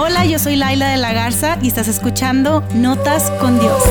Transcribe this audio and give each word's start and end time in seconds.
Hola, 0.00 0.24
yo 0.24 0.38
soy 0.38 0.54
Laila 0.54 0.90
de 0.90 0.96
la 0.96 1.12
Garza 1.12 1.58
y 1.60 1.66
estás 1.66 1.88
escuchando 1.88 2.60
Notas 2.72 3.32
con 3.32 3.58
Dios. 3.58 3.82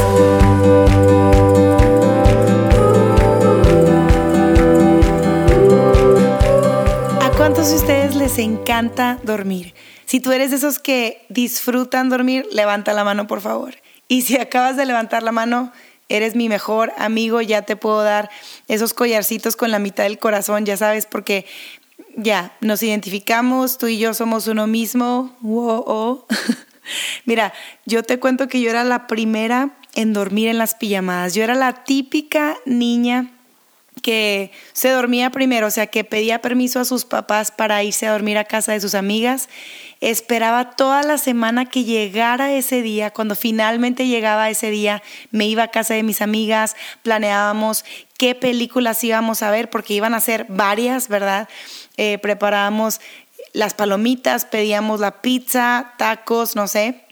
¿A 7.22 7.30
cuántos 7.36 7.72
de 7.72 7.76
ustedes 7.76 8.16
les 8.16 8.38
encanta 8.38 9.20
dormir? 9.24 9.74
Si 10.06 10.22
tú 10.22 10.32
eres 10.32 10.52
de 10.52 10.56
esos 10.56 10.80
que 10.80 11.26
disfrutan 11.28 12.08
dormir, 12.08 12.48
levanta 12.54 12.94
la 12.94 13.04
mano, 13.04 13.28
por 13.28 13.42
favor. 13.42 13.76
Y 14.08 14.22
si 14.22 14.38
acabas 14.38 14.78
de 14.78 14.86
levantar 14.86 15.24
la 15.24 15.34
mano, 15.34 15.74
eres 16.08 16.38
mi 16.38 16.48
mejor 16.48 16.94
amigo, 16.98 17.42
ya 17.42 17.64
te 17.64 17.76
puedo 17.76 18.02
dar 18.02 18.30
esos 18.70 18.94
collarcitos 18.94 19.58
con 19.58 19.72
la 19.72 19.80
mitad 19.80 20.06
del 20.06 20.20
corazón, 20.20 20.66
ya 20.66 20.78
sabes, 20.78 21.06
porque 21.06 21.46
ya 22.18 22.58
nos 22.62 22.84
identificamos, 22.84 23.78
tú 23.78 23.88
y 23.88 24.00
yo 24.00 24.14
somos 24.14 24.48
uno 24.48 24.68
mismo. 24.68 25.36
Wow. 25.42 26.26
Mira, 27.26 27.54
yo 27.86 28.04
te 28.04 28.20
cuento 28.20 28.48
que 28.48 28.60
yo 28.60 28.70
era 28.70 28.84
la 28.84 29.08
primera 29.08 29.78
en 29.94 30.14
dormir 30.14 30.50
en 30.50 30.58
las 30.58 30.76
pijamadas. 30.76 31.36
Yo 31.36 31.44
era 31.44 31.56
la 31.56 31.84
típica 31.86 32.58
niña 32.66 33.32
que 34.02 34.52
se 34.74 34.90
dormía 34.90 35.32
primero, 35.32 35.68
o 35.68 35.72
sea, 35.72 35.88
que 35.88 36.04
pedía 36.04 36.42
permiso 36.42 36.80
a 36.80 36.86
sus 36.86 37.06
papás 37.06 37.52
para 37.52 37.84
irse 37.84 38.08
a 38.08 38.12
dormir 38.12 38.38
a 38.38 38.46
casa 38.46 38.74
de 38.74 38.82
sus 38.82 38.96
amigas 38.96 39.50
esperaba 40.02 40.72
toda 40.72 41.04
la 41.04 41.18
semana 41.18 41.66
que 41.66 41.84
llegara 41.84 42.54
ese 42.54 42.82
día, 42.82 43.12
cuando 43.12 43.36
finalmente 43.36 44.08
llegaba 44.08 44.50
ese 44.50 44.70
día, 44.70 45.02
me 45.32 45.48
iba 45.48 45.64
a 45.64 45.68
casa 45.70 45.94
de 45.94 46.04
mis 46.04 46.22
amigas, 46.22 46.76
planeábamos 47.04 47.84
qué 48.18 48.36
películas 48.36 49.04
íbamos 49.04 49.42
a 49.42 49.52
ver, 49.52 49.70
porque 49.70 49.94
iban 49.94 50.14
a 50.14 50.20
ser 50.20 50.46
varias, 50.50 51.08
¿verdad? 51.08 51.50
Eh, 51.98 52.20
preparábamos 52.20 53.02
las 53.54 53.74
palomitas, 53.74 54.46
pedíamos 54.46 55.00
la 55.00 55.22
pizza, 55.22 55.94
tacos, 55.98 56.56
no 56.56 56.68
sé. 56.68 57.07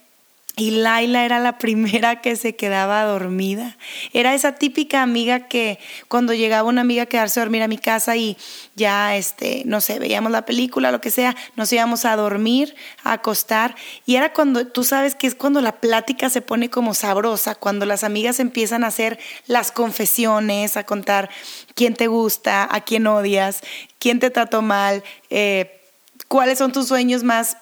Y 0.57 0.71
Laila 0.71 1.25
era 1.25 1.39
la 1.39 1.57
primera 1.57 2.21
que 2.21 2.37
se 2.37 2.55
quedaba 2.55 3.03
dormida. 3.03 3.75
Era 4.13 4.33
esa 4.33 4.55
típica 4.55 5.01
amiga 5.01 5.47
que 5.49 5.79
cuando 6.07 6.33
llegaba 6.33 6.69
una 6.69 6.79
amiga 6.79 7.03
a 7.03 7.05
quedarse 7.07 7.41
a 7.41 7.43
dormir 7.43 7.61
a 7.61 7.67
mi 7.67 7.77
casa 7.77 8.15
y 8.15 8.37
ya, 8.75 9.17
este, 9.17 9.63
no 9.65 9.81
sé, 9.81 9.99
veíamos 9.99 10.31
la 10.31 10.45
película, 10.45 10.91
lo 10.91 11.01
que 11.01 11.11
sea, 11.11 11.35
nos 11.57 11.73
íbamos 11.73 12.05
a 12.05 12.15
dormir, 12.15 12.73
a 13.03 13.13
acostar. 13.13 13.75
Y 14.05 14.15
era 14.15 14.31
cuando, 14.31 14.65
tú 14.67 14.85
sabes 14.85 15.13
que 15.15 15.27
es 15.27 15.35
cuando 15.35 15.59
la 15.59 15.81
plática 15.81 16.29
se 16.29 16.41
pone 16.41 16.69
como 16.69 16.93
sabrosa, 16.93 17.55
cuando 17.55 17.85
las 17.85 18.05
amigas 18.05 18.39
empiezan 18.39 18.85
a 18.85 18.87
hacer 18.87 19.19
las 19.47 19.73
confesiones, 19.73 20.77
a 20.77 20.85
contar 20.85 21.29
quién 21.73 21.95
te 21.95 22.07
gusta, 22.07 22.65
a 22.73 22.79
quién 22.79 23.07
odias, 23.07 23.59
quién 23.99 24.21
te 24.21 24.29
trató 24.29 24.61
mal, 24.61 25.03
eh, 25.29 25.81
cuáles 26.29 26.59
son 26.59 26.71
tus 26.71 26.87
sueños 26.87 27.23
más 27.23 27.57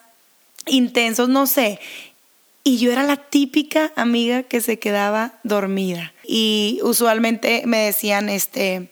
intensos, 0.67 1.27
no 1.27 1.47
sé. 1.47 1.79
Y 2.63 2.77
yo 2.77 2.91
era 2.91 3.03
la 3.03 3.17
típica 3.17 3.91
amiga 3.95 4.43
que 4.43 4.61
se 4.61 4.79
quedaba 4.79 5.39
dormida. 5.43 6.13
Y 6.23 6.79
usualmente 6.83 7.63
me 7.65 7.79
decían, 7.79 8.29
este, 8.29 8.89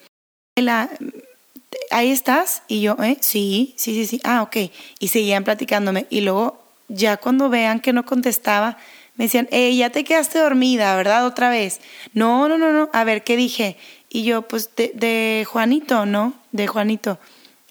¿ahí 1.90 2.12
estás? 2.12 2.64
Y 2.68 2.82
yo, 2.82 2.98
¿eh? 3.02 3.18
Sí, 3.22 3.74
sí, 3.78 3.94
sí, 3.94 4.06
sí. 4.06 4.22
Ah, 4.26 4.42
ok. 4.42 4.72
Y 5.00 5.08
seguían 5.08 5.46
platicándome. 5.46 6.06
Y 6.10 6.22
luego, 6.22 6.62
ya 6.90 7.16
cuando 7.16 7.50
vean 7.50 7.80
que 7.80 7.94
no 7.94 8.06
contestaba, 8.06 8.78
me 9.16 9.26
decían, 9.26 9.48
eh, 9.52 9.74
ya 9.76 9.90
te 9.90 10.04
quedaste 10.04 10.40
dormida, 10.40 10.94
¿verdad? 10.98 11.26
Otra 11.26 11.50
vez. 11.50 11.80
No, 12.14 12.50
no, 12.50 12.58
no, 12.58 12.74
no. 12.74 12.90
A 12.92 13.06
ver, 13.06 13.24
¿qué 13.24 13.38
dije? 13.38 13.78
Y 14.10 14.24
yo, 14.24 14.42
pues, 14.42 14.76
de, 14.76 14.92
de 14.96 15.46
Juanito, 15.48 16.06
¿no? 16.06 16.34
De 16.52 16.68
Juanito. 16.68 17.20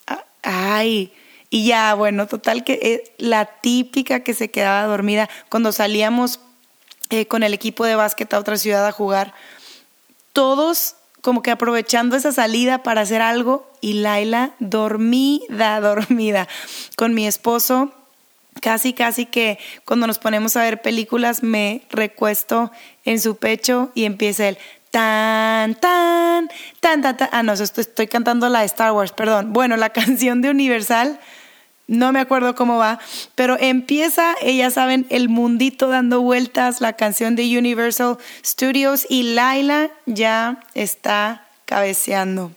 Ah, 0.06 0.24
ay, 0.42 1.12
y 1.50 1.66
ya, 1.66 1.94
bueno, 1.94 2.28
total 2.28 2.62
que 2.62 2.78
es 2.80 3.10
la 3.18 3.44
típica 3.44 4.20
que 4.20 4.34
se 4.34 4.50
quedaba 4.52 4.86
dormida 4.86 5.28
cuando 5.48 5.72
salíamos 5.72 6.38
eh, 7.10 7.26
con 7.26 7.42
el 7.42 7.52
equipo 7.52 7.84
de 7.84 7.96
básquet 7.96 8.32
a 8.32 8.38
otra 8.38 8.56
ciudad 8.56 8.86
a 8.86 8.92
jugar. 8.92 9.34
Todos 10.32 10.94
como 11.22 11.42
que 11.42 11.50
aprovechando 11.50 12.16
esa 12.16 12.30
salida 12.30 12.84
para 12.84 13.00
hacer 13.00 13.20
algo 13.20 13.68
y 13.80 13.94
Laila 13.94 14.52
dormida, 14.60 15.80
dormida. 15.80 16.46
Con 16.96 17.14
mi 17.14 17.26
esposo, 17.26 17.92
casi, 18.62 18.92
casi 18.92 19.26
que 19.26 19.58
cuando 19.84 20.06
nos 20.06 20.20
ponemos 20.20 20.56
a 20.56 20.62
ver 20.62 20.80
películas 20.80 21.42
me 21.42 21.82
recuesto 21.90 22.70
en 23.04 23.20
su 23.20 23.38
pecho 23.38 23.90
y 23.96 24.04
empieza 24.04 24.48
el 24.48 24.58
tan, 24.92 25.74
tan, 25.74 26.48
tan, 26.78 27.02
tan, 27.02 27.16
tan. 27.16 27.28
Ah, 27.32 27.42
no, 27.42 27.54
estoy, 27.54 27.82
estoy 27.82 28.06
cantando 28.06 28.48
la 28.48 28.60
de 28.60 28.66
Star 28.66 28.92
Wars, 28.92 29.10
perdón. 29.10 29.52
Bueno, 29.52 29.76
la 29.76 29.90
canción 29.90 30.42
de 30.42 30.50
Universal 30.50 31.18
no 31.90 32.12
me 32.12 32.20
acuerdo 32.20 32.54
cómo 32.54 32.78
va, 32.78 33.00
pero 33.34 33.56
empieza, 33.58 34.36
ellas 34.42 34.74
saben, 34.74 35.06
el 35.10 35.28
mundito 35.28 35.88
dando 35.88 36.20
vueltas, 36.20 36.80
la 36.80 36.92
canción 36.92 37.34
de 37.34 37.58
Universal 37.58 38.16
Studios 38.46 39.04
y 39.08 39.34
Laila 39.34 39.90
ya 40.06 40.60
está 40.74 41.48
cabeceando. 41.64 42.52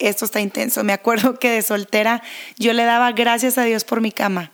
Esto 0.00 0.24
está 0.24 0.40
intenso. 0.40 0.82
Me 0.82 0.92
acuerdo 0.92 1.38
que 1.38 1.48
de 1.48 1.62
soltera 1.62 2.24
yo 2.58 2.72
le 2.72 2.82
daba 2.82 3.12
gracias 3.12 3.56
a 3.56 3.62
Dios 3.62 3.84
por 3.84 4.00
mi 4.00 4.10
cama. 4.10 4.50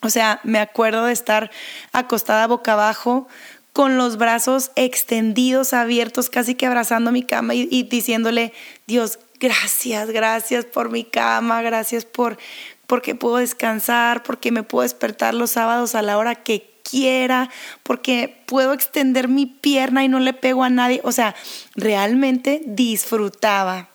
O 0.00 0.08
sea, 0.08 0.40
me 0.42 0.58
acuerdo 0.58 1.04
de 1.04 1.12
estar 1.12 1.50
acostada 1.92 2.46
boca 2.46 2.72
abajo 2.72 3.28
con 3.74 3.98
los 3.98 4.16
brazos 4.16 4.70
extendidos, 4.74 5.74
abiertos, 5.74 6.30
casi 6.30 6.54
que 6.54 6.64
abrazando 6.64 7.12
mi 7.12 7.24
cama 7.24 7.54
y, 7.54 7.68
y 7.70 7.82
diciéndole, 7.82 8.54
Dios, 8.86 9.18
gracias, 9.38 10.08
gracias 10.10 10.64
por 10.64 10.90
mi 10.90 11.04
cama, 11.04 11.60
gracias 11.60 12.06
por, 12.06 12.38
porque 12.90 13.14
puedo 13.14 13.36
descansar, 13.36 14.24
porque 14.24 14.50
me 14.50 14.64
puedo 14.64 14.82
despertar 14.82 15.32
los 15.32 15.52
sábados 15.52 15.94
a 15.94 16.02
la 16.02 16.18
hora 16.18 16.34
que 16.34 16.80
quiera, 16.82 17.48
porque 17.84 18.42
puedo 18.46 18.72
extender 18.72 19.28
mi 19.28 19.46
pierna 19.46 20.02
y 20.02 20.08
no 20.08 20.18
le 20.18 20.32
pego 20.32 20.64
a 20.64 20.70
nadie. 20.70 21.00
O 21.04 21.12
sea, 21.12 21.36
realmente 21.76 22.62
disfrutaba 22.66 23.89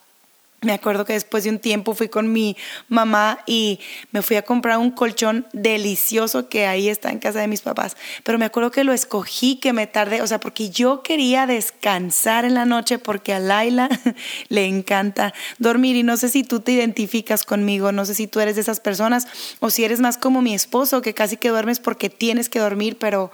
me 0.66 0.74
acuerdo 0.74 1.06
que 1.06 1.14
después 1.14 1.44
de 1.44 1.52
un 1.52 1.60
tiempo 1.60 1.94
fui 1.94 2.10
con 2.10 2.34
mi 2.34 2.58
mamá 2.90 3.40
y 3.46 3.80
me 4.12 4.22
fui 4.22 4.36
a 4.36 4.42
comprar 4.42 4.80
un 4.80 4.92
colchón 4.92 5.48
delicioso 5.54 6.50
que 6.50 6.66
ahí 6.66 6.90
está 6.90 7.12
en 7.12 7.20
casa 7.20 7.40
de 7.40 7.48
mis 7.48 7.62
papás. 7.62 7.96
Pero 8.24 8.38
me 8.38 8.46
acuerdo 8.46 8.72
que 8.72 8.84
lo 8.84 8.92
escogí, 8.92 9.58
que 9.58 9.74
me 9.74 9.88
tardé, 9.88 10.22
o 10.22 10.28
sea, 10.28 10.40
porque 10.40 10.70
yo 10.70 11.04
quería 11.04 11.46
descansar 11.46 12.46
en 12.46 12.56
la 12.56 12.66
noche 12.66 13.00
porque 13.00 13.34
a 13.34 13.40
Laila 13.40 13.90
le 14.50 14.66
encanta 14.66 15.34
dormir 15.60 15.96
y 15.96 16.04
no 16.04 16.18
sé 16.18 16.30
si 16.30 16.44
tú 16.44 16.60
te 16.60 16.72
identificas 16.72 17.44
conmigo, 17.44 17.92
no 17.92 18.06
sé 18.06 18.16
si 18.16 18.28
tú 18.28 18.40
eres 18.40 18.56
de 18.56 18.62
esas 18.62 18.80
personas 18.80 19.28
o 19.60 19.70
si 19.70 19.86
eres 19.86 20.00
más 20.00 20.18
como 20.18 20.42
mi 20.42 20.54
esposo 20.54 21.02
que 21.02 21.14
casi 21.14 21.38
que 21.38 21.50
duermes 21.50 21.80
porque 21.80 22.10
tienes 22.10 22.50
que 22.50 22.60
dormir, 22.60 22.98
pero 23.00 23.32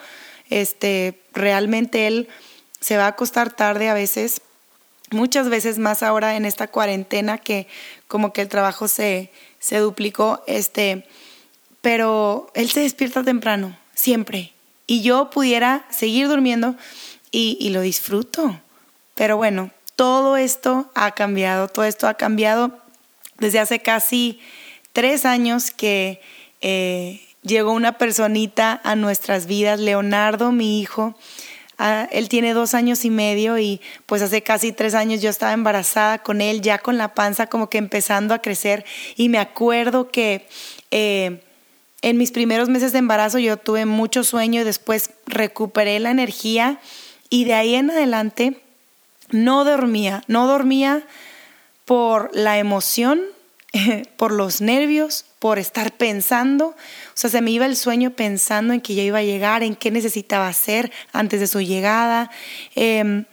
este 0.50 1.22
realmente 1.34 2.08
él 2.08 2.28
se 2.82 2.98
va 2.98 3.06
a 3.06 3.10
acostar 3.10 3.54
tarde 3.54 3.90
a 3.90 3.94
veces 3.94 4.42
muchas 5.12 5.50
veces 5.50 5.78
más 5.78 6.04
ahora 6.04 6.36
en 6.36 6.46
esta 6.46 6.68
cuarentena 6.68 7.38
que 7.38 7.68
como 8.08 8.34
que 8.34 8.42
el 8.42 8.50
trabajo 8.50 8.88
se, 8.88 9.32
se 9.60 9.78
duplicó, 9.78 10.44
este, 10.48 11.06
pero 11.82 12.50
él 12.54 12.70
se 12.70 12.82
despierta 12.82 13.24
temprano, 13.24 13.78
siempre. 13.94 14.54
Y 14.88 15.02
yo 15.02 15.30
pudiera 15.30 15.86
seguir 15.90 16.28
durmiendo 16.28 16.76
y, 17.32 17.70
lo 17.70 17.82
disfruto. 17.82 18.60
Pero 19.16 19.38
bueno, 19.38 19.72
todo 19.96 20.38
esto 20.38 20.92
ha 20.96 21.12
cambiado, 21.12 21.68
todo 21.68 21.86
esto 21.86 22.08
ha 22.08 22.16
cambiado 22.16 22.78
desde 23.38 23.60
hace 23.60 23.80
casi 23.80 24.40
tres 24.94 25.26
años 25.26 25.72
que 25.72 26.22
eh, 26.62 27.22
llegó 27.42 27.72
una 27.72 27.98
personita 27.98 28.82
a 28.84 28.96
nuestras 28.96 29.46
vidas, 29.46 29.80
Leonardo, 29.80 30.52
mi 30.52 30.82
hijo, 30.82 31.16
Ah, 31.84 32.08
él 32.12 32.30
tiene 32.30 32.54
dos 32.54 32.76
años 32.76 33.06
y 33.06 33.10
medio 33.10 33.58
y 33.58 33.82
pues 34.06 34.22
hace 34.22 34.44
casi 34.44 34.72
tres 34.72 34.94
años 34.94 35.20
yo 35.20 35.32
estaba 35.32 35.54
embarazada 35.54 36.20
con 36.20 36.40
él, 36.40 36.62
ya 36.62 36.78
con 36.78 37.00
la 37.00 37.16
panza 37.16 37.48
como 37.48 37.72
que 37.72 37.80
empezando 37.80 38.36
a 38.36 38.40
crecer. 38.40 38.86
Y 39.16 39.30
me 39.30 39.40
acuerdo 39.40 40.12
que 40.12 40.48
eh, 40.92 41.42
en 42.04 42.18
mis 42.20 42.32
primeros 42.32 42.70
meses 42.70 42.92
de 42.92 43.00
embarazo 43.00 43.40
yo 43.40 43.58
tuve 43.58 43.88
mucho 43.88 44.24
sueño 44.24 44.62
y 44.62 44.64
después 44.64 45.10
recuperé 45.26 46.00
la 46.00 46.12
energía. 46.12 46.80
Y 47.32 47.46
de 47.46 47.56
ahí 47.56 47.74
en 47.74 47.90
adelante 47.90 48.62
no 49.32 49.66
dormía, 49.66 50.24
no 50.28 50.46
dormía 50.46 51.02
por 51.86 52.30
la 52.36 52.60
emoción, 52.60 53.22
por 54.18 54.32
los 54.32 54.62
nervios, 54.62 55.26
por 55.40 55.60
estar 55.60 55.94
pensando, 55.94 56.68
o 56.68 56.76
sea, 57.16 57.30
se 57.30 57.42
me 57.42 57.52
iba 57.52 57.66
el 57.66 57.76
sueño 57.76 58.12
pensando 58.12 58.74
en 58.74 58.82
que 58.82 58.96
yo 58.96 59.02
iba 59.02 59.20
a 59.20 59.24
llegar, 59.24 59.64
en 59.64 59.76
qué 59.76 59.92
necesitaba 59.92 60.48
hacer 60.48 60.92
antes 61.14 61.40
de 61.40 61.48
su 61.48 61.62
llegada, 61.62 62.30
em, 62.76 63.26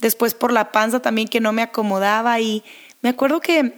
después 0.00 0.34
por 0.34 0.52
la 0.52 0.72
panza 0.72 1.00
también 1.00 1.28
que 1.28 1.40
no 1.40 1.52
me 1.52 1.62
acomodaba. 1.62 2.40
Y 2.40 2.62
me 3.02 3.10
acuerdo 3.10 3.40
que 3.40 3.74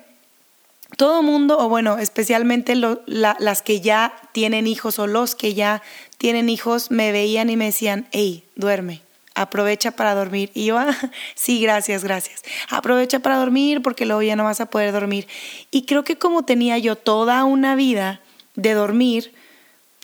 todo 0.96 1.22
mundo, 1.22 1.58
o 1.58 1.68
bueno, 1.68 1.98
especialmente 1.98 2.74
las 3.06 3.62
que 3.62 3.80
ya 3.80 4.14
tienen 4.32 4.66
hijos 4.66 4.98
o 4.98 5.06
los 5.06 5.34
que 5.34 5.54
ya 5.54 5.82
tienen 6.16 6.48
hijos, 6.48 6.90
me 6.90 7.12
veían 7.12 7.50
y 7.50 7.56
me 7.56 7.66
decían, 7.66 8.08
hey, 8.12 8.44
duerme, 8.54 9.02
aprovecha 9.36 9.92
para 9.92 10.14
dormir. 10.14 10.50
Y 10.54 10.64
yo, 10.64 10.78
ah, 10.78 10.96
sí, 11.36 11.60
gracias, 11.60 12.02
gracias. 12.02 12.42
Aprovecha 12.68 13.20
para 13.20 13.36
dormir 13.36 13.82
porque 13.82 14.06
luego 14.06 14.22
ya 14.22 14.34
no 14.34 14.44
vas 14.44 14.60
a 14.60 14.66
poder 14.66 14.90
dormir. 14.90 15.28
Y 15.70 15.82
creo 15.82 16.02
que 16.02 16.16
como 16.16 16.44
tenía 16.44 16.78
yo 16.78 16.96
toda 16.96 17.44
una 17.44 17.76
vida 17.76 18.20
de 18.56 18.72
dormir, 18.72 19.32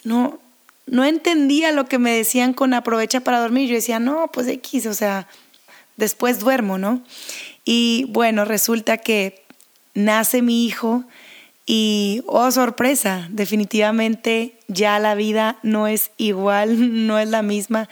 no, 0.04 0.38
no 0.86 1.04
entendía 1.04 1.72
lo 1.72 1.86
que 1.86 1.98
me 1.98 2.12
decían 2.12 2.52
con 2.52 2.74
aprovecha 2.74 3.20
para 3.20 3.40
dormir. 3.40 3.68
Yo 3.68 3.74
decía, 3.74 3.98
no, 3.98 4.30
pues 4.32 4.46
X, 4.46 4.86
o 4.86 4.94
sea, 4.94 5.26
después 5.96 6.38
duermo, 6.38 6.78
¿no? 6.78 7.02
Y 7.64 8.06
bueno, 8.10 8.44
resulta 8.44 8.98
que 8.98 9.42
nace 9.94 10.42
mi 10.42 10.66
hijo 10.66 11.04
y, 11.64 12.22
oh 12.26 12.50
sorpresa, 12.50 13.28
definitivamente 13.30 14.58
ya 14.66 14.98
la 14.98 15.14
vida 15.14 15.58
no 15.62 15.86
es 15.86 16.10
igual, 16.16 17.06
no 17.06 17.18
es 17.18 17.28
la 17.28 17.42
misma. 17.42 17.88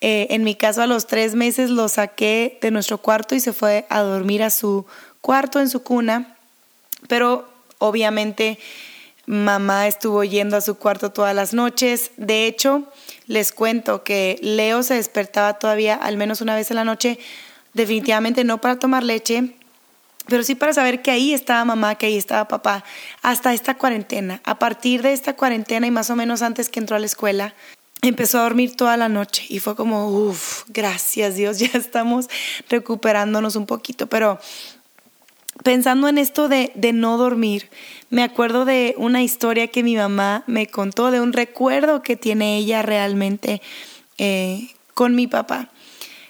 Eh, 0.00 0.28
en 0.30 0.44
mi 0.44 0.54
caso, 0.54 0.82
a 0.82 0.86
los 0.86 1.06
tres 1.06 1.34
meses 1.34 1.70
lo 1.70 1.88
saqué 1.88 2.58
de 2.60 2.70
nuestro 2.70 2.98
cuarto 2.98 3.34
y 3.34 3.40
se 3.40 3.52
fue 3.52 3.84
a 3.88 4.00
dormir 4.00 4.42
a 4.42 4.50
su 4.50 4.86
cuarto 5.20 5.60
en 5.60 5.68
su 5.68 5.82
cuna, 5.82 6.36
pero 7.08 7.48
obviamente 7.78 8.58
mamá 9.26 9.86
estuvo 9.86 10.24
yendo 10.24 10.56
a 10.56 10.60
su 10.60 10.76
cuarto 10.76 11.10
todas 11.10 11.34
las 11.34 11.52
noches. 11.52 12.12
De 12.16 12.46
hecho, 12.46 12.84
les 13.26 13.52
cuento 13.52 14.04
que 14.04 14.38
Leo 14.40 14.82
se 14.82 14.94
despertaba 14.94 15.58
todavía 15.58 15.94
al 15.94 16.16
menos 16.16 16.40
una 16.40 16.54
vez 16.54 16.70
en 16.70 16.76
la 16.76 16.84
noche, 16.84 17.18
definitivamente 17.74 18.44
no 18.44 18.60
para 18.60 18.78
tomar 18.78 19.02
leche, 19.02 19.54
pero 20.28 20.42
sí 20.42 20.54
para 20.54 20.72
saber 20.72 21.02
que 21.02 21.10
ahí 21.10 21.34
estaba 21.34 21.64
mamá, 21.64 21.96
que 21.96 22.06
ahí 22.06 22.16
estaba 22.16 22.48
papá, 22.48 22.84
hasta 23.22 23.52
esta 23.52 23.74
cuarentena. 23.74 24.40
A 24.44 24.58
partir 24.58 25.02
de 25.02 25.12
esta 25.12 25.34
cuarentena 25.34 25.86
y 25.86 25.90
más 25.90 26.10
o 26.10 26.16
menos 26.16 26.42
antes 26.42 26.68
que 26.68 26.80
entró 26.80 26.96
a 26.96 27.00
la 27.00 27.06
escuela, 27.06 27.54
empezó 28.02 28.38
a 28.38 28.42
dormir 28.42 28.76
toda 28.76 28.96
la 28.96 29.08
noche 29.08 29.44
y 29.48 29.58
fue 29.58 29.76
como, 29.76 30.08
uff, 30.08 30.64
gracias 30.68 31.36
Dios, 31.36 31.58
ya 31.60 31.70
estamos 31.74 32.28
recuperándonos 32.68 33.56
un 33.56 33.66
poquito, 33.66 34.06
pero 34.06 34.38
pensando 35.62 36.08
en 36.08 36.18
esto 36.18 36.48
de, 36.48 36.72
de, 36.74 36.92
no 36.92 37.16
dormir, 37.16 37.68
me 38.10 38.22
acuerdo 38.22 38.64
de 38.64 38.94
una 38.96 39.22
historia 39.22 39.68
que 39.68 39.82
mi 39.82 39.96
mamá 39.96 40.44
me 40.46 40.66
contó, 40.66 41.10
de 41.10 41.20
un 41.20 41.32
recuerdo 41.32 42.02
que 42.02 42.16
tiene 42.16 42.56
ella 42.56 42.82
realmente 42.82 43.60
eh, 44.18 44.68
con 44.94 45.14
mi 45.14 45.26
papá. 45.26 45.68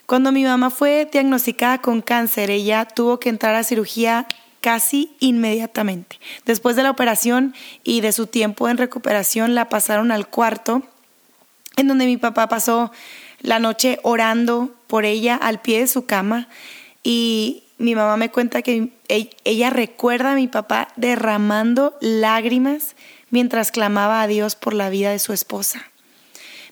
Cuando 0.06 0.32
mi 0.32 0.44
mamá 0.44 0.70
fue 0.70 1.06
diagnosticada 1.11 1.82
con 1.82 2.00
cáncer, 2.00 2.50
ella 2.50 2.87
tuvo 2.87 3.20
que 3.20 3.29
entrar 3.29 3.55
a 3.55 3.62
cirugía 3.62 4.26
casi 4.61 5.15
inmediatamente. 5.20 6.19
Después 6.47 6.76
de 6.76 6.82
la 6.82 6.91
operación 6.91 7.55
y 7.85 8.00
de 8.00 8.12
su 8.12 8.26
tiempo 8.26 8.69
en 8.69 8.79
recuperación, 8.79 9.55
la 9.55 9.69
pasaron 9.69 10.11
al 10.11 10.29
cuarto, 10.29 10.82
en 11.79 11.87
donde 11.87 12.07
mi 12.07 12.17
papá 12.17 12.49
pasó 12.49 12.91
la 13.41 13.61
noche 13.61 14.01
orando 14.03 14.75
por 14.89 15.05
ella 15.05 15.37
al 15.37 15.61
pie 15.61 15.81
de 15.81 15.87
su 15.87 16.07
cama 16.07 16.49
y 17.05 17.63
mi 17.79 17.95
mamá 17.95 18.17
me 18.17 18.31
cuenta 18.31 18.63
que 18.63 18.91
ella 19.09 19.71
recuerda 19.71 20.33
a 20.33 20.35
mi 20.35 20.49
papá 20.49 20.89
derramando 20.97 21.97
lágrimas 22.01 22.97
mientras 23.31 23.71
clamaba 23.71 24.21
a 24.21 24.27
Dios 24.27 24.57
por 24.57 24.75
la 24.75 24.91
vida 24.91 25.13
de 25.13 25.21
su 25.21 25.33
esposa. 25.33 25.87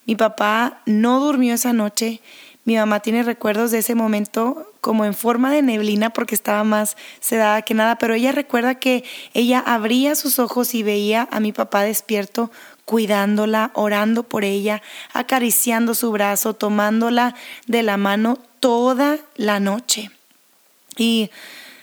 Mi 0.06 0.16
papá 0.16 0.82
no 0.86 1.20
durmió 1.20 1.54
esa 1.54 1.72
noche. 1.72 2.20
Mi 2.64 2.76
mamá 2.76 2.98
tiene 2.98 3.22
recuerdos 3.22 3.70
de 3.70 3.78
ese 3.78 3.94
momento 3.94 4.72
como 4.80 5.04
en 5.04 5.14
forma 5.14 5.52
de 5.52 5.62
neblina 5.62 6.10
porque 6.10 6.34
estaba 6.34 6.64
más 6.64 6.96
sedada 7.20 7.62
que 7.62 7.74
nada, 7.74 7.98
pero 7.98 8.14
ella 8.14 8.32
recuerda 8.32 8.76
que 8.76 9.04
ella 9.34 9.60
abría 9.60 10.16
sus 10.16 10.40
ojos 10.40 10.74
y 10.74 10.82
veía 10.82 11.28
a 11.30 11.38
mi 11.38 11.52
papá 11.52 11.84
despierto 11.84 12.50
cuidándola, 12.86 13.72
orando 13.74 14.22
por 14.22 14.44
ella, 14.44 14.80
acariciando 15.12 15.94
su 15.94 16.10
brazo, 16.12 16.54
tomándola 16.54 17.34
de 17.66 17.82
la 17.82 17.98
mano 17.98 18.38
toda 18.60 19.18
la 19.34 19.60
noche. 19.60 20.10
Y 20.96 21.30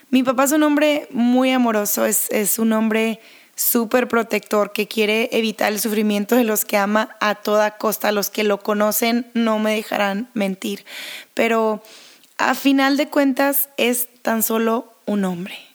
mi 0.10 0.24
papá 0.24 0.46
es 0.46 0.54
un 0.54 0.64
hombre 0.64 1.08
muy 1.12 1.52
amoroso, 1.52 2.06
es, 2.06 2.32
es 2.32 2.58
un 2.58 2.74
hombre 2.74 3.20
súper 3.56 4.08
protector 4.08 4.72
que 4.72 4.88
quiere 4.88 5.30
evitar 5.32 5.72
el 5.72 5.80
sufrimiento 5.80 6.36
de 6.36 6.44
los 6.44 6.66
que 6.66 6.78
ama 6.78 7.16
a 7.20 7.36
toda 7.36 7.78
costa. 7.78 8.12
Los 8.12 8.30
que 8.30 8.44
lo 8.44 8.60
conocen 8.60 9.30
no 9.34 9.60
me 9.60 9.76
dejarán 9.76 10.30
mentir. 10.34 10.86
Pero 11.34 11.84
a 12.38 12.56
final 12.56 12.98
de 12.98 13.10
cuentas 13.10 13.70
es 13.78 14.08
tan 14.22 14.42
solo 14.42 14.92
un 15.06 15.26
hombre. 15.26 15.73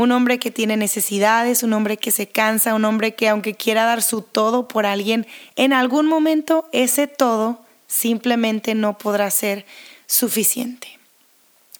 Un 0.00 0.12
hombre 0.12 0.38
que 0.38 0.50
tiene 0.50 0.78
necesidades, 0.78 1.62
un 1.62 1.74
hombre 1.74 1.98
que 1.98 2.10
se 2.10 2.26
cansa, 2.26 2.74
un 2.74 2.86
hombre 2.86 3.14
que 3.14 3.28
aunque 3.28 3.52
quiera 3.52 3.84
dar 3.84 4.00
su 4.00 4.22
todo 4.22 4.66
por 4.66 4.86
alguien, 4.86 5.26
en 5.56 5.74
algún 5.74 6.06
momento 6.06 6.66
ese 6.72 7.06
todo 7.06 7.60
simplemente 7.86 8.74
no 8.74 8.96
podrá 8.96 9.30
ser 9.30 9.66
suficiente. 10.06 10.98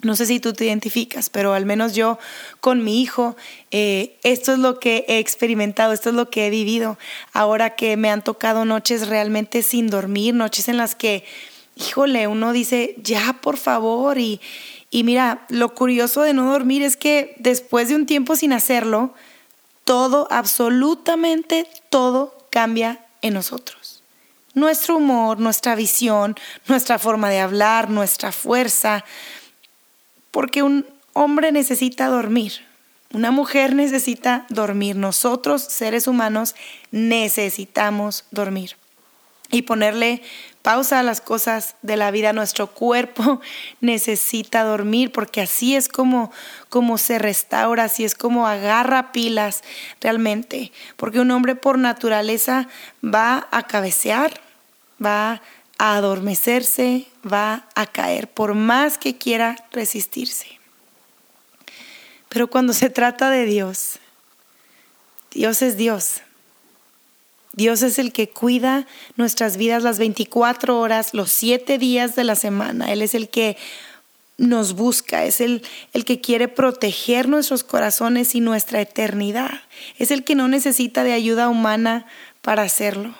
No 0.03 0.17
sé 0.17 0.27
si 0.27 0.39
tú 0.39 0.53
te 0.53 0.67
identificas, 0.67 1.31
pero 1.31 1.55
al 1.55 1.65
menos 1.65 1.95
yo 1.95 2.19
con 2.61 2.85
mi 2.85 3.01
hijo, 3.01 3.39
eh, 3.71 4.19
esto 4.23 4.53
es 4.53 4.59
lo 4.59 4.79
que 4.79 5.07
he 5.09 5.19
experimentado, 5.19 5.95
esto 5.95 6.11
es 6.11 6.15
lo 6.15 6.29
que 6.29 6.47
he 6.47 6.51
vivido. 6.51 6.99
Ahora 7.33 7.75
que 7.75 7.97
me 7.97 8.11
han 8.11 8.23
tocado 8.23 8.67
noches 8.67 9.09
realmente 9.09 9.63
sin 9.63 9.89
dormir, 9.89 10.35
noches 10.35 10.69
en 10.69 10.77
las 10.77 10.95
que, 10.95 11.25
híjole, 11.75 12.27
uno 12.27 12.53
dice, 12.53 12.97
ya, 13.03 13.39
por 13.41 13.57
favor. 13.57 14.19
Y, 14.19 14.43
y 14.91 15.05
mira, 15.05 15.47
lo 15.49 15.75
curioso 15.75 16.23
de 16.23 16.35
no 16.35 16.51
dormir 16.51 16.83
es 16.83 16.97
que 16.97 17.37
después 17.39 17.89
de 17.89 17.95
un 17.95 18.07
tiempo 18.07 18.35
sin 18.35 18.53
hacerlo, 18.53 19.15
todo, 19.85 20.27
absolutamente 20.31 21.67
todo 21.91 22.37
cambia 22.51 23.07
en 23.23 23.35
nosotros. 23.35 24.03
Nuestro 24.55 24.97
humor, 24.97 25.39
nuestra 25.39 25.77
visión, 25.77 26.35
nuestra 26.67 26.99
forma 26.99 27.31
de 27.31 27.39
hablar, 27.39 27.89
nuestra 27.89 28.33
fuerza, 28.33 29.05
porque 30.33 30.65
un 30.65 30.87
hombre 31.13 31.53
necesita 31.53 32.09
dormir, 32.09 32.67
una 33.13 33.31
mujer 33.31 33.77
necesita 33.77 34.45
dormir, 34.49 34.97
nosotros 34.97 35.63
seres 35.63 36.09
humanos 36.09 36.57
necesitamos 36.91 38.25
dormir 38.33 38.77
y 39.50 39.62
ponerle 39.62 40.23
pausa 40.62 40.99
a 40.99 41.02
las 41.02 41.20
cosas 41.20 41.76
de 41.82 41.97
la 41.97 42.11
vida. 42.11 42.32
Nuestro 42.32 42.69
cuerpo 42.69 43.41
necesita 43.81 44.62
dormir 44.64 45.12
porque 45.12 45.41
así 45.41 45.75
es 45.76 45.88
como, 45.88 46.32
como 46.69 46.99
se 46.99 47.19
restaura, 47.19 47.85
así 47.85 48.05
es 48.05 48.14
como 48.14 48.47
agarra 48.47 49.12
pilas 49.12 49.62
realmente. 50.00 50.73
Porque 50.97 51.20
un 51.20 51.31
hombre 51.31 51.55
por 51.55 51.79
naturaleza 51.79 52.69
va 53.02 53.49
a 53.50 53.67
cabecear, 53.67 54.41
va 55.05 55.43
a 55.79 55.97
adormecerse, 55.97 57.06
va 57.31 57.67
a 57.75 57.87
caer, 57.87 58.29
por 58.29 58.55
más 58.55 58.99
que 58.99 59.17
quiera 59.17 59.56
resistirse. 59.73 60.58
Pero 62.29 62.49
cuando 62.49 62.73
se 62.73 62.91
trata 62.91 63.31
de 63.31 63.44
Dios, 63.44 63.99
Dios 65.32 65.62
es 65.62 65.76
Dios. 65.76 66.23
Dios 67.61 67.83
es 67.83 67.99
el 67.99 68.11
que 68.11 68.27
cuida 68.27 68.87
nuestras 69.17 69.59
vidas 69.59 69.83
las 69.83 69.99
24 69.99 70.81
horas, 70.81 71.12
los 71.12 71.31
7 71.31 71.77
días 71.77 72.17
de 72.17 72.25
la 72.25 72.35
semana. 72.35 72.90
Él 72.90 73.02
es 73.02 73.14
el 73.14 73.29
que 73.29 73.59
nos 74.38 74.73
busca, 74.73 75.26
es 75.26 75.43
el, 75.43 75.62
el 75.93 76.07
que 76.07 76.23
quiere 76.23 76.49
proteger 76.49 77.29
nuestros 77.29 77.62
corazones 77.62 78.35
y 78.35 78.40
nuestra 78.40 78.81
eternidad. 78.81 79.61
Es 79.99 80.11
el 80.11 80.25
que 80.25 80.35
no 80.35 80.49
necesita 80.49 81.05
de 81.05 81.12
ayuda 81.12 81.50
humana 81.50 82.07
para 82.40 82.62
hacerlo. 82.62 83.14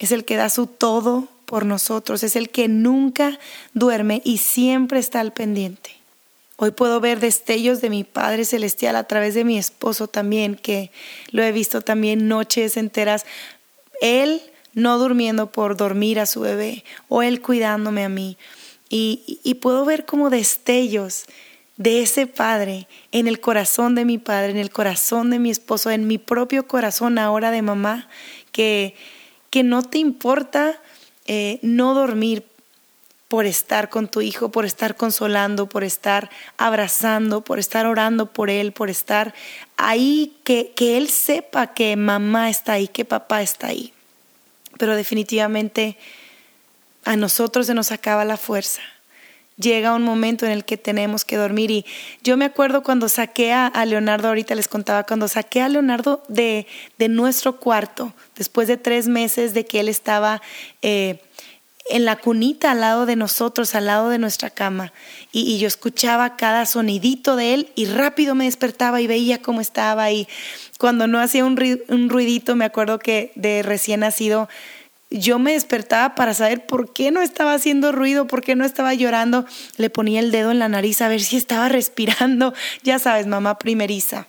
Es 0.00 0.10
el 0.10 0.24
que 0.24 0.34
da 0.34 0.48
su 0.48 0.66
todo 0.66 1.28
por 1.46 1.64
nosotros, 1.64 2.24
es 2.24 2.34
el 2.34 2.50
que 2.50 2.66
nunca 2.66 3.38
duerme 3.74 4.22
y 4.24 4.38
siempre 4.38 4.98
está 4.98 5.20
al 5.20 5.32
pendiente. 5.32 6.01
Hoy 6.64 6.70
puedo 6.70 7.00
ver 7.00 7.18
destellos 7.18 7.80
de 7.80 7.90
mi 7.90 8.04
Padre 8.04 8.44
Celestial 8.44 8.94
a 8.94 9.02
través 9.02 9.34
de 9.34 9.42
mi 9.42 9.58
esposo 9.58 10.06
también, 10.06 10.54
que 10.54 10.92
lo 11.32 11.42
he 11.42 11.50
visto 11.50 11.80
también 11.80 12.28
noches 12.28 12.76
enteras. 12.76 13.26
Él 14.00 14.40
no 14.72 14.96
durmiendo 15.00 15.50
por 15.50 15.76
dormir 15.76 16.20
a 16.20 16.26
su 16.26 16.42
bebé 16.42 16.84
o 17.08 17.24
él 17.24 17.42
cuidándome 17.42 18.04
a 18.04 18.08
mí. 18.08 18.38
Y, 18.88 19.58
puedo 19.60 19.84
ver 19.84 20.06
como 20.06 20.30
destellos 20.30 21.24
de 21.78 22.00
ese 22.00 22.28
Padre 22.28 22.86
en 23.10 23.26
el 23.26 23.40
corazón 23.40 23.96
de 23.96 24.04
mi 24.04 24.18
Padre, 24.18 24.52
en 24.52 24.58
el 24.58 24.70
corazón 24.70 25.30
de 25.30 25.40
mi 25.40 25.50
esposo, 25.50 25.90
en 25.90 26.06
mi 26.06 26.18
propio 26.18 26.68
corazón 26.68 27.18
ahora 27.18 27.50
de 27.50 27.62
mamá, 27.62 28.08
que, 28.52 28.94
que 29.50 29.64
no 29.64 29.82
te 29.82 29.98
importa 29.98 30.80
eh, 31.26 31.58
no 31.62 31.94
dormir 31.94 32.51
por 33.32 33.46
estar 33.46 33.88
con 33.88 34.08
tu 34.08 34.20
hijo, 34.20 34.50
por 34.50 34.66
estar 34.66 34.94
consolando, 34.94 35.66
por 35.66 35.84
estar 35.84 36.28
abrazando, 36.58 37.40
por 37.40 37.58
estar 37.58 37.86
orando 37.86 38.30
por 38.30 38.50
él, 38.50 38.72
por 38.72 38.90
estar 38.90 39.32
ahí, 39.78 40.36
que, 40.44 40.74
que 40.76 40.98
él 40.98 41.08
sepa 41.08 41.68
que 41.68 41.96
mamá 41.96 42.50
está 42.50 42.74
ahí, 42.74 42.88
que 42.88 43.06
papá 43.06 43.40
está 43.40 43.68
ahí. 43.68 43.94
Pero 44.76 44.96
definitivamente 44.96 45.96
a 47.06 47.16
nosotros 47.16 47.68
se 47.68 47.72
nos 47.72 47.90
acaba 47.90 48.26
la 48.26 48.36
fuerza. 48.36 48.82
Llega 49.56 49.94
un 49.94 50.02
momento 50.02 50.44
en 50.44 50.52
el 50.52 50.66
que 50.66 50.76
tenemos 50.76 51.24
que 51.24 51.36
dormir 51.36 51.70
y 51.70 51.86
yo 52.22 52.36
me 52.36 52.44
acuerdo 52.44 52.82
cuando 52.82 53.08
saqué 53.08 53.54
a, 53.54 53.70
Leonardo, 53.86 54.28
ahorita 54.28 54.54
les 54.54 54.68
contaba, 54.68 55.04
cuando 55.04 55.26
saqué 55.26 55.62
a 55.62 55.70
Leonardo 55.70 56.22
de, 56.28 56.66
de 56.98 57.08
nuestro 57.08 57.56
cuarto, 57.58 58.12
después 58.36 58.68
de 58.68 58.76
tres 58.76 59.08
meses 59.08 59.54
de 59.54 59.64
que 59.64 59.80
él 59.80 59.88
estaba 59.88 60.42
eh, 60.82 61.22
en 61.88 62.04
la 62.04 62.16
cunita 62.16 62.70
al 62.70 62.80
lado 62.80 63.06
de 63.06 63.16
nosotros, 63.16 63.74
al 63.74 63.86
lado 63.86 64.08
de 64.08 64.18
nuestra 64.18 64.50
cama. 64.50 64.92
Y, 65.32 65.58
yo 65.58 65.66
escuchaba 65.66 66.36
cada 66.36 66.66
sonidito 66.66 67.36
de 67.36 67.54
él 67.54 67.68
y 67.74 67.86
rápido 67.86 68.34
me 68.34 68.44
despertaba 68.44 69.00
y 69.00 69.06
veía 69.06 69.42
cómo 69.42 69.60
estaba. 69.60 70.10
Y 70.10 70.28
cuando 70.78 71.06
no 71.06 71.20
hacía 71.20 71.44
un, 71.44 71.58
un 71.88 72.08
ruidito, 72.08 72.56
me 72.56 72.64
acuerdo 72.64 72.98
que 72.98 73.32
de 73.34 73.62
recién 73.62 74.00
nacido 74.00 74.48
yo 75.12 75.38
me 75.38 75.52
despertaba 75.52 76.14
para 76.14 76.34
saber 76.34 76.66
por 76.66 76.92
qué 76.92 77.10
no 77.10 77.20
estaba 77.20 77.54
haciendo 77.54 77.92
ruido, 77.92 78.26
por 78.26 78.42
qué 78.42 78.56
no 78.56 78.64
estaba 78.64 78.94
llorando. 78.94 79.44
Le 79.76 79.90
ponía 79.90 80.20
el 80.20 80.30
dedo 80.30 80.50
en 80.50 80.58
la 80.58 80.68
nariz 80.68 81.02
a 81.02 81.08
ver 81.08 81.20
si 81.20 81.36
estaba 81.36 81.68
respirando. 81.70 82.54
Ya 82.82 82.98
sabes, 82.98 83.26
mamá 83.26 83.58
primeriza. 83.58 84.26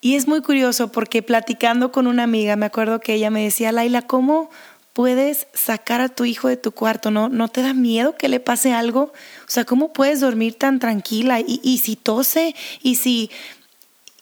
Y 0.00 0.16
es 0.16 0.28
muy 0.28 0.42
curioso 0.42 0.92
porque 0.92 1.22
platicando 1.22 1.90
con 1.90 2.06
una 2.06 2.24
amiga, 2.24 2.56
me 2.56 2.66
acuerdo 2.66 3.00
que 3.00 3.14
ella 3.14 3.30
me 3.30 3.42
decía, 3.42 3.72
Laila, 3.72 4.02
¿cómo 4.02 4.50
puedes 4.94 5.48
sacar 5.52 6.00
a 6.00 6.08
tu 6.08 6.24
hijo 6.24 6.48
de 6.48 6.56
tu 6.56 6.72
cuarto? 6.72 7.10
¿No, 7.10 7.28
¿No 7.28 7.48
te 7.48 7.60
da 7.60 7.74
miedo 7.74 8.16
que 8.16 8.30
le 8.30 8.40
pase 8.40 8.72
algo? 8.72 9.12
O 9.46 9.50
sea, 9.50 9.64
¿cómo 9.64 9.92
puedes 9.92 10.20
dormir 10.20 10.54
tan 10.54 10.78
tranquila? 10.78 11.40
Y, 11.40 11.60
y 11.62 11.78
si 11.78 11.96
tose, 11.96 12.54
y 12.82 12.94
si... 12.94 13.30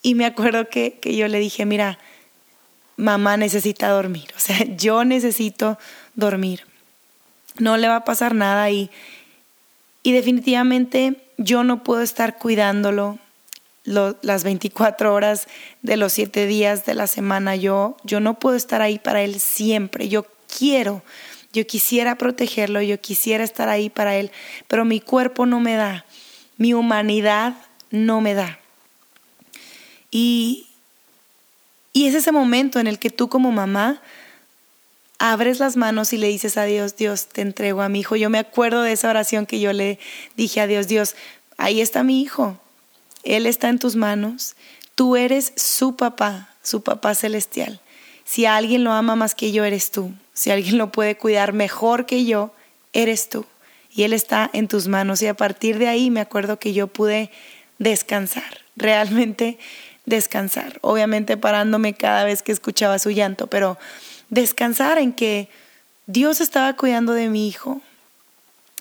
Y 0.02 0.16
me 0.16 0.26
acuerdo 0.26 0.68
que, 0.68 0.98
que 0.98 1.14
yo 1.14 1.28
le 1.28 1.38
dije, 1.38 1.64
mira, 1.64 1.98
mamá 2.96 3.36
necesita 3.36 3.88
dormir, 3.88 4.28
o 4.36 4.40
sea, 4.40 4.64
yo 4.76 5.04
necesito 5.04 5.78
dormir. 6.14 6.66
No 7.58 7.76
le 7.76 7.86
va 7.86 7.96
a 7.96 8.04
pasar 8.04 8.34
nada 8.34 8.70
y, 8.70 8.90
y 10.02 10.12
definitivamente 10.12 11.16
yo 11.36 11.64
no 11.64 11.84
puedo 11.84 12.02
estar 12.02 12.38
cuidándolo 12.38 13.18
las 13.84 14.44
24 14.44 15.12
horas 15.12 15.48
de 15.82 15.96
los 15.96 16.12
7 16.12 16.46
días 16.46 16.86
de 16.86 16.94
la 16.94 17.06
semana. 17.06 17.56
Yo, 17.56 17.96
yo 18.04 18.20
no 18.20 18.38
puedo 18.38 18.56
estar 18.56 18.80
ahí 18.80 18.98
para 18.98 19.22
él 19.22 19.40
siempre. 19.40 20.08
Yo 20.08 20.24
quiero, 20.56 21.02
yo 21.52 21.66
quisiera 21.66 22.16
protegerlo, 22.16 22.80
yo 22.82 23.00
quisiera 23.00 23.44
estar 23.44 23.68
ahí 23.68 23.90
para 23.90 24.16
él, 24.16 24.30
pero 24.68 24.84
mi 24.84 25.00
cuerpo 25.00 25.46
no 25.46 25.60
me 25.60 25.74
da, 25.74 26.04
mi 26.56 26.74
humanidad 26.74 27.54
no 27.90 28.20
me 28.20 28.34
da. 28.34 28.58
Y, 30.10 30.66
y 31.92 32.06
es 32.06 32.14
ese 32.14 32.32
momento 32.32 32.80
en 32.80 32.86
el 32.86 32.98
que 32.98 33.10
tú 33.10 33.28
como 33.28 33.52
mamá 33.52 34.02
abres 35.18 35.60
las 35.60 35.76
manos 35.76 36.12
y 36.12 36.18
le 36.18 36.28
dices 36.28 36.56
a 36.56 36.64
Dios, 36.64 36.96
Dios, 36.96 37.28
te 37.28 37.42
entrego 37.42 37.82
a 37.82 37.88
mi 37.88 38.00
hijo. 38.00 38.16
Yo 38.16 38.28
me 38.28 38.38
acuerdo 38.38 38.82
de 38.82 38.92
esa 38.92 39.08
oración 39.08 39.46
que 39.46 39.60
yo 39.60 39.72
le 39.72 39.98
dije 40.36 40.60
a 40.60 40.66
Dios, 40.66 40.88
Dios, 40.88 41.14
ahí 41.58 41.80
está 41.80 42.02
mi 42.02 42.20
hijo. 42.20 42.58
Él 43.22 43.46
está 43.46 43.68
en 43.68 43.78
tus 43.78 43.94
manos. 43.94 44.56
Tú 44.94 45.16
eres 45.16 45.52
su 45.56 45.96
papá, 45.96 46.50
su 46.62 46.82
papá 46.82 47.14
celestial. 47.14 47.80
Si 48.24 48.46
alguien 48.46 48.84
lo 48.84 48.92
ama 48.92 49.14
más 49.14 49.34
que 49.34 49.52
yo, 49.52 49.64
eres 49.64 49.90
tú. 49.90 50.12
Si 50.34 50.50
alguien 50.50 50.78
lo 50.78 50.92
puede 50.92 51.16
cuidar 51.16 51.52
mejor 51.52 52.06
que 52.06 52.24
yo, 52.24 52.52
eres 52.92 53.28
tú. 53.28 53.46
Y 53.94 54.04
Él 54.04 54.12
está 54.12 54.48
en 54.52 54.68
tus 54.68 54.88
manos. 54.88 55.22
Y 55.22 55.26
a 55.26 55.34
partir 55.34 55.78
de 55.78 55.88
ahí 55.88 56.10
me 56.10 56.20
acuerdo 56.20 56.58
que 56.58 56.72
yo 56.72 56.86
pude 56.86 57.30
descansar. 57.78 58.60
Realmente 58.76 59.58
descansar, 60.04 60.78
obviamente 60.80 61.36
parándome 61.36 61.94
cada 61.94 62.24
vez 62.24 62.42
que 62.42 62.52
escuchaba 62.52 62.98
su 62.98 63.10
llanto, 63.10 63.46
pero 63.46 63.78
descansar 64.30 64.98
en 64.98 65.12
que 65.12 65.48
Dios 66.06 66.40
estaba 66.40 66.74
cuidando 66.74 67.12
de 67.12 67.28
mi 67.28 67.46
hijo. 67.46 67.80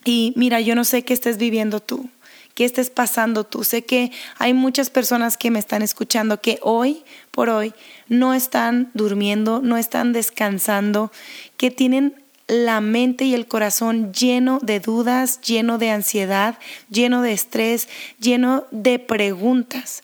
Y 0.04 0.34
mira, 0.36 0.62
yo 0.62 0.76
no 0.76 0.84
sé 0.84 1.04
qué 1.04 1.14
estés 1.14 1.38
viviendo 1.38 1.80
tú, 1.80 2.10
qué 2.54 2.66
estés 2.66 2.90
pasando 2.90 3.44
tú. 3.44 3.64
Sé 3.64 3.84
que 3.84 4.12
hay 4.38 4.54
muchas 4.54 4.90
personas 4.90 5.38
que 5.38 5.52
me 5.52 5.60
están 5.60 5.82
escuchando 5.82 6.42
que 6.42 6.60
hoy 6.62 7.04
por 7.32 7.50
hoy 7.50 7.74
no 8.08 8.34
están 8.34 8.92
durmiendo, 8.94 9.62
no 9.62 9.78
están 9.78 10.14
descansando, 10.14 11.12
que 11.58 11.72
tienen 11.72 12.16
la 12.48 12.82
mente 12.82 13.24
y 13.24 13.34
el 13.34 13.48
corazón 13.48 14.12
lleno 14.14 14.60
de 14.62 14.82
dudas, 14.82 15.40
lleno 15.42 15.78
de 15.78 15.90
ansiedad, 15.90 16.60
lleno 16.90 17.22
de 17.22 17.32
estrés, 17.32 17.88
lleno 18.20 18.66
de 18.72 19.00
preguntas. 19.00 20.04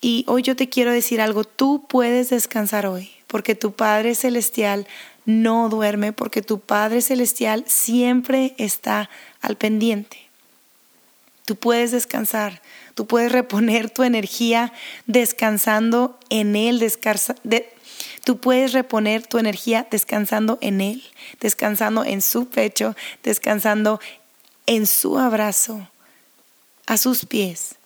Y 0.00 0.24
hoy 0.26 0.42
yo 0.42 0.56
te 0.56 0.68
quiero 0.68 0.90
decir 0.90 1.20
algo, 1.20 1.44
tú 1.44 1.84
puedes 1.88 2.30
descansar 2.30 2.86
hoy, 2.86 3.10
porque 3.26 3.54
tu 3.54 3.72
Padre 3.72 4.14
Celestial 4.14 4.86
no 5.26 5.68
duerme, 5.68 6.12
porque 6.12 6.40
tu 6.42 6.60
Padre 6.60 7.02
Celestial 7.02 7.64
siempre 7.66 8.54
está 8.56 9.10
al 9.40 9.56
pendiente. 9.56 10.21
Tú 11.44 11.56
puedes 11.56 11.90
descansar, 11.90 12.62
tú 12.94 13.06
puedes 13.06 13.32
reponer 13.32 13.90
tu 13.90 14.04
energía 14.04 14.72
descansando 15.06 16.18
en 16.30 16.54
Él, 16.54 16.78
de, 17.42 17.72
tú 18.24 18.38
puedes 18.38 18.72
reponer 18.72 19.26
tu 19.26 19.38
energía 19.38 19.86
descansando 19.90 20.58
en 20.60 20.80
Él, 20.80 21.02
descansando 21.40 22.04
en 22.04 22.22
su 22.22 22.48
pecho, 22.48 22.94
descansando 23.24 24.00
en 24.66 24.86
su 24.86 25.18
abrazo, 25.18 25.88
a 26.86 26.96
sus 26.96 27.26
pies. 27.26 27.76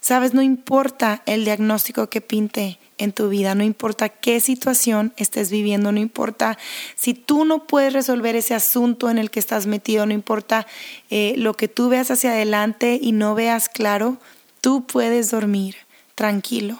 Sabes, 0.00 0.32
no 0.32 0.42
importa 0.42 1.22
el 1.26 1.44
diagnóstico 1.44 2.08
que 2.08 2.20
pinte 2.20 2.78
en 2.98 3.12
tu 3.12 3.28
vida, 3.28 3.54
no 3.54 3.62
importa 3.64 4.08
qué 4.08 4.40
situación 4.40 5.12
estés 5.16 5.50
viviendo, 5.50 5.92
no 5.92 6.00
importa 6.00 6.58
si 6.96 7.14
tú 7.14 7.44
no 7.44 7.66
puedes 7.66 7.92
resolver 7.92 8.36
ese 8.36 8.54
asunto 8.54 9.10
en 9.10 9.18
el 9.18 9.30
que 9.30 9.40
estás 9.40 9.66
metido, 9.66 10.06
no 10.06 10.12
importa 10.12 10.66
eh, 11.10 11.34
lo 11.36 11.54
que 11.54 11.68
tú 11.68 11.88
veas 11.88 12.10
hacia 12.10 12.30
adelante 12.30 12.98
y 13.00 13.12
no 13.12 13.34
veas 13.34 13.68
claro, 13.68 14.18
tú 14.60 14.84
puedes 14.86 15.30
dormir 15.30 15.76
tranquilo, 16.14 16.78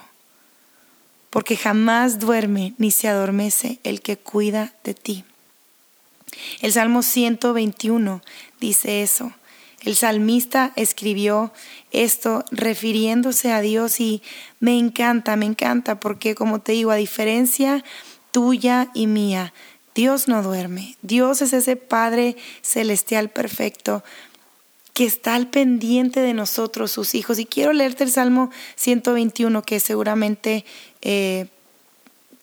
porque 1.29 1.55
jamás 1.55 2.19
duerme 2.19 2.73
ni 2.77 2.91
se 2.91 3.07
adormece 3.07 3.79
el 3.83 4.01
que 4.01 4.17
cuida 4.17 4.73
de 4.83 4.93
ti. 4.93 5.23
El 6.61 6.73
Salmo 6.73 7.01
121 7.01 8.21
dice 8.59 9.01
eso. 9.01 9.33
El 9.81 9.95
salmista 9.95 10.73
escribió 10.75 11.53
esto 11.91 12.43
refiriéndose 12.51 13.51
a 13.51 13.61
Dios 13.61 13.99
y 13.99 14.21
me 14.59 14.77
encanta, 14.77 15.35
me 15.35 15.45
encanta 15.45 15.99
porque 15.99 16.35
como 16.35 16.59
te 16.59 16.73
digo, 16.73 16.91
a 16.91 16.95
diferencia 16.95 17.83
tuya 18.31 18.89
y 18.93 19.07
mía, 19.07 19.53
Dios 19.95 20.27
no 20.27 20.43
duerme. 20.43 20.97
Dios 21.01 21.41
es 21.41 21.53
ese 21.53 21.75
Padre 21.75 22.35
celestial 22.61 23.29
perfecto 23.29 24.03
que 24.93 25.05
está 25.05 25.35
al 25.35 25.47
pendiente 25.47 26.19
de 26.19 26.33
nosotros, 26.33 26.91
sus 26.91 27.15
hijos. 27.15 27.39
Y 27.39 27.45
quiero 27.45 27.71
leerte 27.71 28.03
el 28.03 28.11
Salmo 28.11 28.51
121 28.75 29.63
que 29.63 29.79
seguramente 29.79 30.65
eh, 31.01 31.47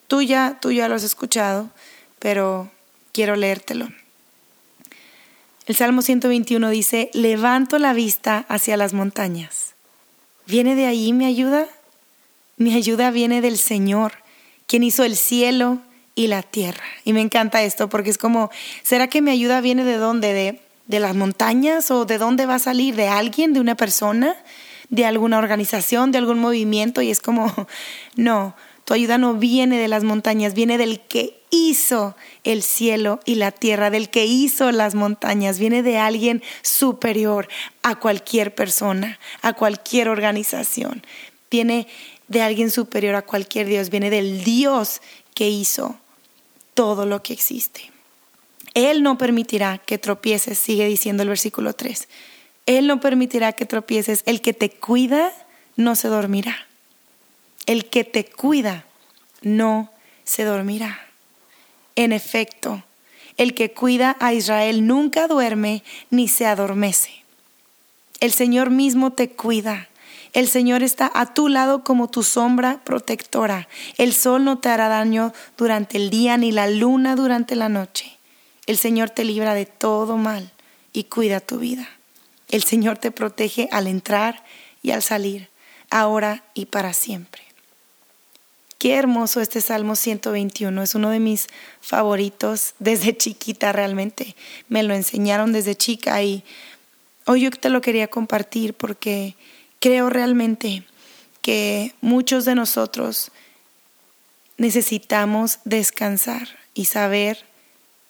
tú, 0.07 0.23
ya, 0.23 0.57
tú 0.59 0.71
ya 0.71 0.87
lo 0.87 0.95
has 0.95 1.03
escuchado, 1.03 1.69
pero 2.17 2.71
quiero 3.11 3.35
leértelo. 3.35 3.89
El 5.67 5.75
Salmo 5.75 6.01
121 6.01 6.69
dice, 6.69 7.11
levanto 7.13 7.77
la 7.77 7.91
vista 7.91 8.45
hacia 8.47 8.77
las 8.77 8.93
montañas. 8.93 9.73
¿Viene 10.45 10.75
de 10.75 10.85
ahí 10.85 11.11
mi 11.11 11.25
ayuda? 11.25 11.67
Mi 12.55 12.73
ayuda 12.73 13.11
viene 13.11 13.41
del 13.41 13.57
Señor, 13.57 14.13
quien 14.65 14.83
hizo 14.83 15.03
el 15.03 15.17
cielo 15.17 15.79
y 16.15 16.27
la 16.27 16.41
tierra. 16.41 16.85
Y 17.03 17.11
me 17.11 17.19
encanta 17.19 17.63
esto 17.63 17.89
porque 17.89 18.09
es 18.09 18.17
como, 18.17 18.49
¿será 18.81 19.07
que 19.09 19.21
mi 19.21 19.29
ayuda 19.29 19.59
viene 19.59 19.83
de 19.83 19.97
dónde? 19.97 20.31
¿De, 20.31 20.61
de 20.87 20.99
las 21.01 21.15
montañas 21.15 21.91
o 21.91 22.05
de 22.05 22.17
dónde 22.17 22.45
va 22.45 22.55
a 22.55 22.59
salir? 22.59 22.95
¿De 22.95 23.09
alguien? 23.09 23.51
¿De 23.51 23.59
una 23.59 23.75
persona? 23.75 24.37
¿De 24.89 25.03
alguna 25.03 25.37
organización? 25.37 26.13
¿De 26.13 26.17
algún 26.17 26.39
movimiento? 26.39 27.01
Y 27.01 27.11
es 27.11 27.19
como, 27.19 27.53
no, 28.15 28.55
tu 28.87 28.93
ayuda 28.93 29.17
no 29.17 29.33
viene 29.33 29.77
de 29.79 29.89
las 29.89 30.05
montañas, 30.05 30.53
viene 30.53 30.77
del 30.77 31.01
que 31.01 31.41
hizo 31.49 32.15
el 32.45 32.63
cielo 32.63 33.19
y 33.25 33.35
la 33.35 33.51
tierra, 33.51 33.89
del 33.89 34.09
que 34.09 34.25
hizo 34.25 34.71
las 34.71 34.95
montañas, 34.95 35.59
viene 35.59 35.83
de 35.83 35.97
alguien 35.97 36.41
superior 36.61 37.49
a 37.83 37.99
cualquier 37.99 38.55
persona, 38.55 39.19
a 39.41 39.51
cualquier 39.51 40.07
organización, 40.07 41.05
viene 41.51 41.85
de 42.29 42.41
alguien 42.41 42.71
superior 42.71 43.15
a 43.15 43.23
cualquier 43.23 43.67
Dios, 43.67 43.89
viene 43.89 44.09
del 44.09 44.45
Dios 44.45 45.01
que 45.33 45.49
hizo 45.49 45.97
todo 46.73 47.05
lo 47.05 47.21
que 47.21 47.33
existe. 47.33 47.91
Él 48.73 49.03
no 49.03 49.17
permitirá 49.17 49.79
que 49.79 49.97
tropieces, 49.97 50.57
sigue 50.57 50.85
diciendo 50.85 51.23
el 51.23 51.29
versículo 51.29 51.73
3. 51.73 52.07
Él 52.67 52.87
no 52.87 53.01
permitirá 53.01 53.51
que 53.51 53.65
tropieces. 53.65 54.23
El 54.25 54.39
que 54.39 54.53
te 54.53 54.69
cuida 54.69 55.33
no 55.75 55.95
se 55.95 56.07
dormirá 56.07 56.66
el 57.67 57.85
que 57.85 58.03
te 58.03 58.25
cuida 58.25 58.85
no 59.41 59.91
se 60.23 60.43
dormirá. 60.43 60.99
En 61.95 62.11
efecto, 62.11 62.83
el 63.37 63.53
que 63.53 63.71
cuida 63.71 64.17
a 64.19 64.33
Israel 64.33 64.87
nunca 64.87 65.27
duerme 65.27 65.83
ni 66.09 66.27
se 66.27 66.47
adormece. 66.47 67.23
El 68.19 68.31
Señor 68.31 68.71
mismo 68.71 69.13
te 69.13 69.29
cuida. 69.29 69.89
El 70.33 70.47
Señor 70.47 70.81
está 70.81 71.11
a 71.13 71.33
tu 71.33 71.49
lado 71.49 71.83
como 71.83 72.09
tu 72.09 72.23
sombra 72.23 72.81
protectora. 72.83 73.67
El 73.97 74.13
sol 74.13 74.43
no 74.43 74.57
te 74.57 74.69
hará 74.69 74.87
daño 74.87 75.33
durante 75.57 75.97
el 75.97 76.09
día 76.09 76.37
ni 76.37 76.51
la 76.51 76.67
luna 76.67 77.15
durante 77.15 77.55
la 77.55 77.69
noche. 77.69 78.17
El 78.65 78.77
Señor 78.77 79.09
te 79.09 79.23
libra 79.23 79.53
de 79.53 79.65
todo 79.65 80.17
mal 80.17 80.51
y 80.93 81.05
cuida 81.05 81.39
tu 81.39 81.59
vida. 81.59 81.87
El 82.49 82.63
Señor 82.63 82.97
te 82.97 83.11
protege 83.11 83.69
al 83.71 83.87
entrar 83.87 84.43
y 84.81 84.91
al 84.91 85.01
salir, 85.01 85.49
ahora 85.89 86.43
y 86.53 86.67
para 86.67 86.93
siempre. 86.93 87.46
Qué 88.77 88.93
hermoso 88.93 89.41
este 89.41 89.59
Salmo 89.59 89.95
121, 89.95 90.83
es 90.83 90.93
uno 90.93 91.09
de 91.09 91.19
mis 91.19 91.47
favoritos 91.81 92.75
desde 92.77 93.17
chiquita 93.17 93.71
realmente. 93.71 94.35
Me 94.69 94.83
lo 94.83 94.93
enseñaron 94.93 95.51
desde 95.51 95.75
chica 95.75 96.21
y 96.21 96.43
hoy 97.25 97.41
yo 97.41 97.51
te 97.51 97.69
lo 97.69 97.81
quería 97.81 98.07
compartir 98.07 98.75
porque 98.75 99.35
creo 99.79 100.11
realmente 100.11 100.83
que 101.41 101.95
muchos 102.01 102.45
de 102.45 102.53
nosotros 102.53 103.31
necesitamos 104.57 105.59
descansar 105.65 106.47
y 106.75 106.85
saber 106.85 107.45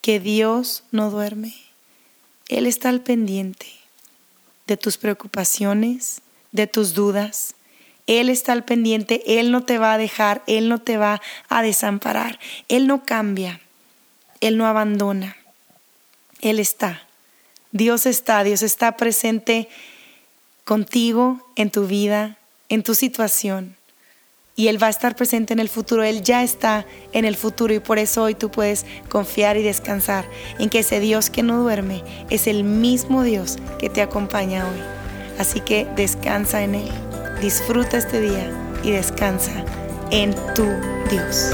que 0.01 0.19
Dios 0.19 0.83
no 0.91 1.09
duerme. 1.11 1.55
Él 2.49 2.65
está 2.65 2.89
al 2.89 3.01
pendiente 3.01 3.67
de 4.67 4.75
tus 4.75 4.97
preocupaciones, 4.97 6.21
de 6.51 6.67
tus 6.67 6.93
dudas. 6.93 7.55
Él 8.07 8.29
está 8.29 8.53
al 8.53 8.63
pendiente, 8.63 9.21
Él 9.39 9.51
no 9.51 9.63
te 9.63 9.77
va 9.77 9.93
a 9.93 9.97
dejar, 9.97 10.41
Él 10.47 10.69
no 10.69 10.79
te 10.79 10.97
va 10.97 11.21
a 11.49 11.61
desamparar, 11.61 12.39
Él 12.69 12.87
no 12.87 13.03
cambia, 13.03 13.59
Él 14.41 14.57
no 14.57 14.65
abandona, 14.65 15.35
Él 16.41 16.59
está. 16.59 17.03
Dios 17.71 18.05
está, 18.05 18.43
Dios 18.43 18.63
está 18.63 18.95
presente 18.95 19.67
contigo 20.63 21.45
en 21.55 21.69
tu 21.69 21.85
vida, 21.85 22.37
en 22.69 22.81
tu 22.81 22.95
situación. 22.95 23.75
Y 24.55 24.69
Él 24.69 24.81
va 24.81 24.87
a 24.87 24.89
estar 24.89 25.15
presente 25.15 25.53
en 25.53 25.59
el 25.59 25.69
futuro, 25.69 26.03
Él 26.03 26.23
ya 26.23 26.43
está 26.43 26.85
en 27.11 27.25
el 27.25 27.35
futuro 27.35 27.73
y 27.73 27.79
por 27.79 27.99
eso 27.99 28.23
hoy 28.23 28.33
tú 28.33 28.49
puedes 28.49 28.85
confiar 29.09 29.57
y 29.57 29.63
descansar 29.63 30.27
en 30.57 30.69
que 30.69 30.79
ese 30.79 30.99
Dios 30.99 31.29
que 31.29 31.43
no 31.43 31.61
duerme 31.61 32.03
es 32.29 32.47
el 32.47 32.63
mismo 32.63 33.21
Dios 33.21 33.57
que 33.79 33.89
te 33.89 34.01
acompaña 34.01 34.67
hoy. 34.67 34.79
Así 35.37 35.59
que 35.59 35.85
descansa 35.95 36.63
en 36.63 36.73
Él, 36.73 36.91
disfruta 37.41 37.97
este 37.97 38.21
día 38.21 38.49
y 38.83 38.91
descansa 38.91 39.63
en 40.11 40.33
tu 40.53 40.65
Dios. 41.09 41.53